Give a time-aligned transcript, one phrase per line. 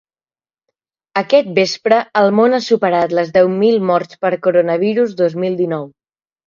[1.21, 5.91] Aquest vespre el món ha superat les deu mil morts per coronavirus dos mil dinou.